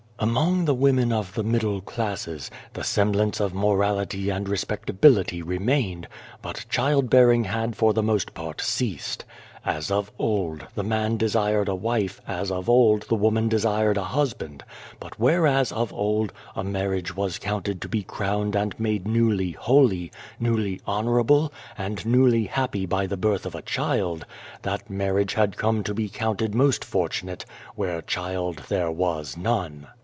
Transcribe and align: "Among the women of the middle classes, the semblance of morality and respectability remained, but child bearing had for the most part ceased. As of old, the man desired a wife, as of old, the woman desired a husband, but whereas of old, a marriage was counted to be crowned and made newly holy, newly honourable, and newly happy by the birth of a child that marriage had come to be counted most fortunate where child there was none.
"Among 0.31 0.65
the 0.65 0.75
women 0.75 1.11
of 1.11 1.33
the 1.33 1.41
middle 1.41 1.81
classes, 1.81 2.51
the 2.73 2.83
semblance 2.83 3.39
of 3.39 3.55
morality 3.55 4.29
and 4.29 4.47
respectability 4.47 5.41
remained, 5.41 6.07
but 6.43 6.63
child 6.69 7.09
bearing 7.09 7.45
had 7.45 7.75
for 7.75 7.91
the 7.91 8.03
most 8.03 8.35
part 8.35 8.61
ceased. 8.61 9.25
As 9.65 9.89
of 9.89 10.11
old, 10.19 10.67
the 10.75 10.83
man 10.83 11.17
desired 11.17 11.67
a 11.67 11.73
wife, 11.73 12.21
as 12.27 12.51
of 12.51 12.69
old, 12.69 13.01
the 13.09 13.15
woman 13.15 13.49
desired 13.49 13.97
a 13.97 14.03
husband, 14.03 14.63
but 14.99 15.19
whereas 15.19 15.71
of 15.71 15.91
old, 15.91 16.31
a 16.55 16.63
marriage 16.63 17.15
was 17.15 17.39
counted 17.39 17.81
to 17.81 17.89
be 17.89 18.03
crowned 18.03 18.55
and 18.55 18.79
made 18.79 19.07
newly 19.07 19.53
holy, 19.53 20.11
newly 20.39 20.81
honourable, 20.87 21.51
and 21.79 22.05
newly 22.05 22.43
happy 22.43 22.85
by 22.85 23.07
the 23.07 23.17
birth 23.17 23.47
of 23.47 23.55
a 23.55 23.63
child 23.63 24.27
that 24.61 24.87
marriage 24.87 25.33
had 25.33 25.57
come 25.57 25.83
to 25.83 25.95
be 25.95 26.07
counted 26.09 26.53
most 26.53 26.85
fortunate 26.85 27.43
where 27.73 28.03
child 28.03 28.57
there 28.69 28.91
was 28.91 29.35
none. 29.35 29.87